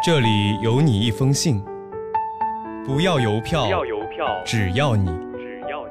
[0.00, 1.60] 这里有你一封信，
[2.86, 5.84] 不要邮票，不要邮票，只要你只要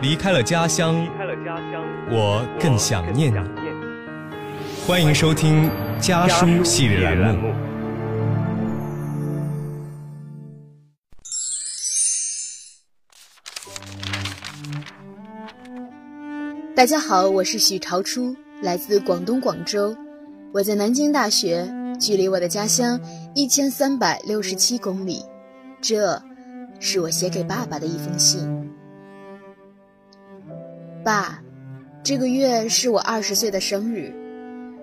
[0.00, 3.38] 你离开了家乡离，开了家乡，我更想念你。
[4.86, 7.34] 欢迎收听家家书系列栏。
[7.34, 7.52] 目。
[16.76, 19.96] 大家好，我是许朝初，来自广东广州。
[20.52, 21.70] 我在南京大学，
[22.00, 22.98] 距离我的家乡
[23.34, 25.22] 一千三百六十七公里。
[25.80, 26.20] 这，
[26.80, 28.70] 是我写给爸爸的一封信。
[31.04, 31.42] 爸，
[32.02, 34.12] 这个月是我二十岁的生日。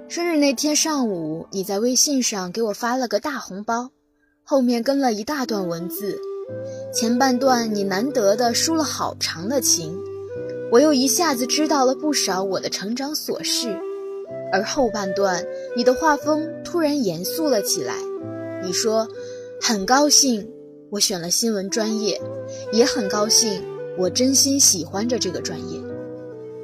[0.07, 3.89] 生日那天上午，你在微信上给我发了个大红包，
[4.43, 6.15] 后面跟了一大段文字。
[6.93, 9.97] 前半段你难得的抒了好长的情。
[10.71, 13.75] 我又一下子知道了不少我的成长琐事，
[14.51, 17.95] 而后半段，你的画风突然严肃了起来。
[18.63, 19.07] 你说，
[19.61, 20.49] 很高兴
[20.89, 22.21] 我选了新闻专业，
[22.71, 23.63] 也很高兴
[23.97, 25.79] 我真心喜欢着这个专业，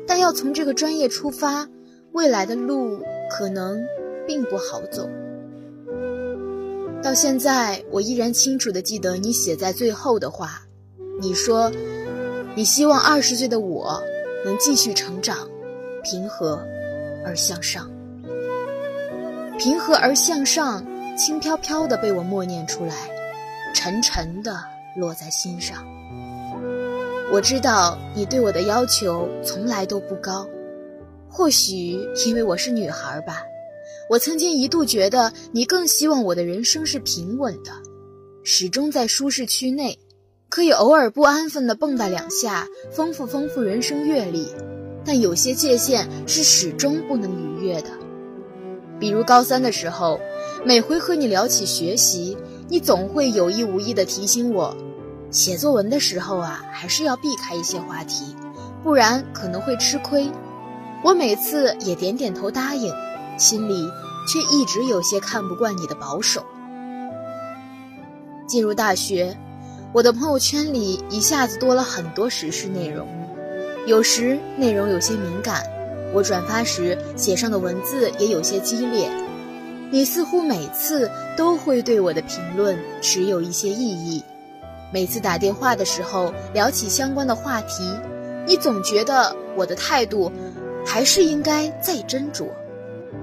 [0.08, 1.70] 但要从这个专业出发，
[2.12, 3.82] 未来的路可能
[4.26, 5.10] 并不好走。
[7.04, 10.62] 到现在，我依然清楚地记得你写在最后的话，
[11.20, 11.72] 你说。
[12.54, 14.04] 你希望二十岁的我
[14.44, 15.48] 能继续成长，
[16.04, 16.62] 平和
[17.26, 17.90] 而向上。
[19.58, 20.86] 平和而向上，
[21.18, 22.96] 轻飘飘的被我默念出来，
[23.74, 24.64] 沉沉的
[24.96, 25.86] 落在心上。
[27.32, 30.48] 我知道你对我的要求从来都不高，
[31.30, 33.44] 或许因为我是女孩吧。
[34.10, 37.72] 我曾经一度觉得你更希望我的人生是平稳的，
[38.44, 39.98] 始终在舒适区内。
[40.50, 44.48] 可以偶尔不安分的蹦跶两下，丰富丰富人生阅历，
[45.06, 47.90] 但有些界限是始终不能逾越的。
[49.00, 50.20] 比如高三的时候，
[50.64, 52.38] 每回和你聊起学习，
[52.68, 54.76] 你总会有意无意地提醒我，
[55.32, 58.36] 写作文的时候啊，还是要避开一些话题，
[58.84, 60.30] 不然可能会吃亏。
[61.04, 62.94] 我每次也点点头答应，
[63.38, 63.90] 心里
[64.28, 66.44] 却一直有些看不惯你的保守。
[68.48, 69.38] 进入大学。
[69.94, 73.08] 我的朋友圈里一下子多了很多时事内容，
[73.88, 75.64] 有时内容有些敏感，
[76.14, 79.10] 我转发时写上的文字也有些激烈。
[79.90, 84.24] 你似乎每次都会对我的评论持有一些异议，
[84.94, 87.84] 每次打电话的时候聊起相关的话题，
[88.46, 90.32] 你总觉得我的态度
[90.86, 92.46] 还是应该再斟酌。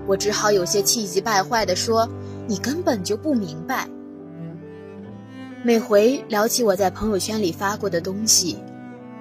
[0.06, 2.06] 我只好有些气急败坏地说
[2.48, 3.88] ：“你根本就不明白。”
[5.62, 8.58] 每回聊起我在朋友圈里发过的东西，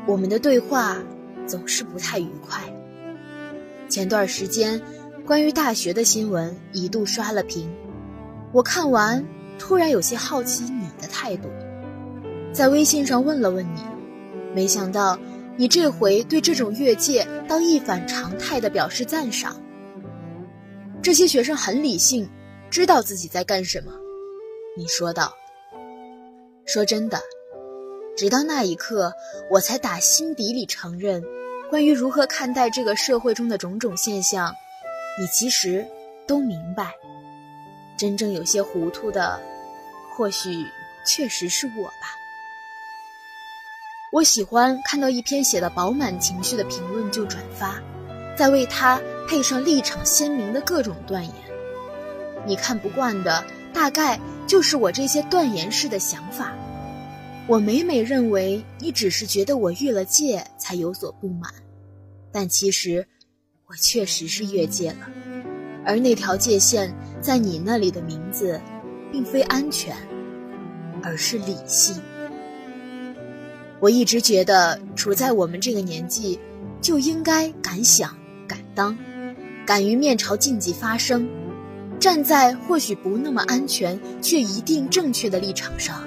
[0.06, 0.98] 我们的对话
[1.48, 2.62] 总是不太愉快。
[3.90, 4.80] 前段时间，
[5.26, 7.74] 关于大学的新闻一度刷了屏，
[8.52, 9.26] 我看完
[9.58, 11.50] 突然有些好奇你的态度，
[12.52, 13.82] 在微信上问了问你，
[14.54, 15.18] 没想到
[15.56, 19.56] 你这回对这种越界倒一反常态的表示赞赏。
[21.02, 22.30] 这些学生很理性，
[22.70, 23.92] 知道自己在干什么，
[24.78, 25.34] 你说道。
[26.66, 27.18] 说真的，
[28.18, 29.14] 直到那一刻，
[29.50, 31.24] 我才打心底里承认，
[31.70, 34.56] 关于如何看待这个社会中的种种现象，
[35.20, 35.86] 你其实
[36.28, 36.96] 都明白。
[37.96, 39.40] 真正有些糊涂的，
[40.16, 40.66] 或许
[41.06, 42.18] 确实是我吧。
[44.12, 47.76] 我喜欢看到一篇写的饱满情绪的评论就转发，
[48.36, 51.34] 再为它配上立场鲜明的各种断言。
[52.48, 54.20] 你看不惯的，大概。
[54.48, 56.54] 就是我这些断言式的想法，
[57.50, 61.50] 我每每认为你只是觉得我越了界才有所不满，
[62.30, 63.08] 但其实
[63.68, 65.10] 我确实是越界了，
[65.86, 68.60] 而那条界限在你那里的名字，
[69.14, 69.96] 并非安全，
[71.02, 71.96] 而是理性。
[73.80, 76.38] 我一直觉得，处在我们这个年纪，
[76.82, 78.14] 就应该敢想
[78.46, 78.98] 敢当，
[79.66, 81.26] 敢于面朝禁忌发声。
[81.98, 86.04] 站在或许不那么安全，却一定正确的立场上。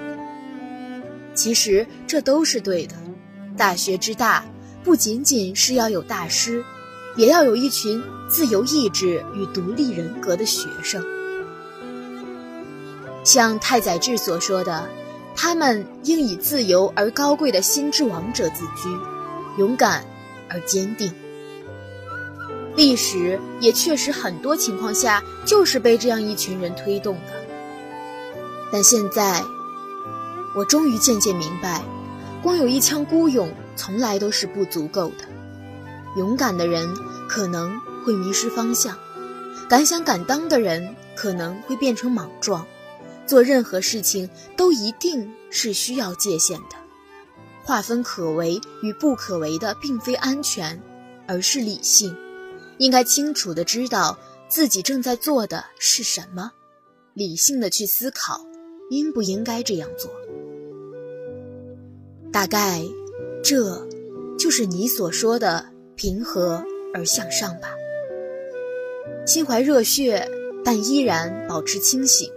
[1.33, 2.95] 其实这都是对的。
[3.57, 4.43] 大学之大，
[4.83, 6.63] 不仅仅是要有大师，
[7.15, 11.05] 也要有一群自由意志与独立人格的学生。
[13.23, 14.89] 像太宰治所说的，
[15.35, 18.89] 他们应以自由而高贵的心之王者自居，
[19.59, 20.03] 勇敢
[20.49, 21.13] 而坚定。
[22.75, 27.33] 历史也确实很多情况下就是被这样一群人推动的，
[28.71, 29.43] 但现在，
[30.55, 31.83] 我终于渐渐明白，
[32.43, 35.25] 光有一腔孤勇从来都是不足够的。
[36.17, 36.93] 勇敢的人
[37.29, 38.97] 可能会迷失方向，
[39.69, 42.65] 敢想敢当的人可能会变成莽撞，
[43.25, 46.75] 做任何事情都一定是需要界限的，
[47.63, 50.81] 划分可为与不可为的，并非安全，
[51.27, 52.13] 而是理性。
[52.77, 54.17] 应该清楚的知道
[54.49, 56.51] 自己正在做的是什么，
[57.13, 58.45] 理性的去思考
[58.89, 60.11] 应不应该这样做。
[62.31, 62.81] 大概，
[63.43, 63.85] 这，
[64.39, 66.63] 就是你所说的平和
[66.93, 67.75] 而向上吧。
[69.25, 70.29] 心怀热血，
[70.63, 72.31] 但依然保持清醒，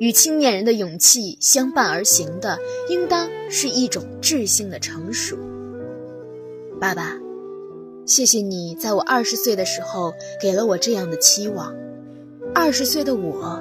[0.00, 2.58] 与青年人的勇气相伴而行的，
[2.88, 5.36] 应当是一种智性的成熟。
[6.80, 7.16] 爸爸，
[8.04, 11.72] 谢谢你在我二十岁的时候给了我这样的期望。
[12.54, 13.60] 二十岁的我，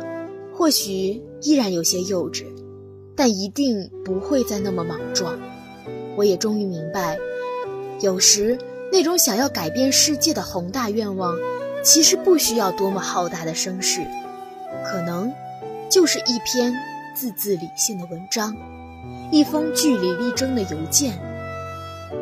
[0.53, 2.45] 或许依然有些幼稚，
[3.15, 5.39] 但一定不会再那么莽撞。
[6.17, 7.17] 我也终于明白，
[8.01, 8.57] 有时
[8.91, 11.37] 那种想要改变世界的宏大愿望，
[11.83, 14.01] 其实不需要多么浩大的声势，
[14.83, 15.31] 可能
[15.91, 16.73] 就是一篇
[17.15, 18.57] 字字理性的文章，
[19.31, 21.17] 一封据理力争的邮件。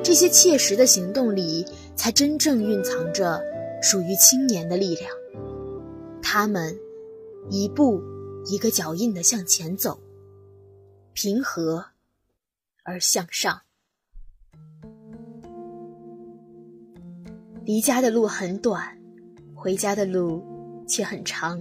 [0.03, 1.65] 这些切实的行动里，
[1.95, 3.42] 才真正蕴藏着
[3.81, 5.09] 属于青年的力量。
[6.21, 6.77] 他们
[7.50, 8.01] 一步
[8.45, 9.97] 一个脚印地向前走，
[11.13, 11.86] 平和
[12.83, 13.62] 而向上。
[17.65, 18.88] 离家的路很短，
[19.56, 20.44] 回家的路
[20.88, 21.59] 却很长。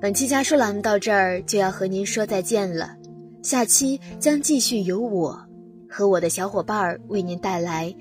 [0.00, 2.96] 本期家书栏目到这儿就要和您说再见了，
[3.42, 5.38] 下期将继续由我
[5.86, 7.94] 和我的小伙伴儿为您带来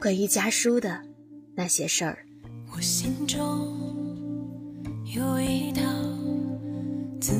[0.00, 0.98] 关于家书的
[1.54, 2.16] 那些事儿。
[2.74, 3.38] 我心中
[5.14, 5.82] 有一道
[7.20, 7.34] 自